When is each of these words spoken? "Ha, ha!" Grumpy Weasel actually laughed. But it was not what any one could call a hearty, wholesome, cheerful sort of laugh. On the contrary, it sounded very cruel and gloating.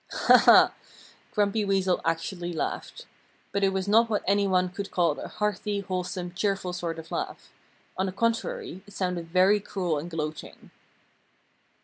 "Ha, 0.13 0.35
ha!" 0.35 0.73
Grumpy 1.35 1.63
Weasel 1.63 2.01
actually 2.03 2.53
laughed. 2.53 3.05
But 3.51 3.63
it 3.63 3.71
was 3.71 3.87
not 3.87 4.09
what 4.09 4.23
any 4.25 4.47
one 4.47 4.69
could 4.69 4.89
call 4.89 5.11
a 5.19 5.27
hearty, 5.27 5.81
wholesome, 5.81 6.33
cheerful 6.33 6.73
sort 6.73 6.97
of 6.97 7.11
laugh. 7.11 7.51
On 7.99 8.07
the 8.07 8.11
contrary, 8.11 8.81
it 8.87 8.95
sounded 8.95 9.27
very 9.27 9.59
cruel 9.59 9.99
and 9.99 10.09
gloating. 10.09 10.71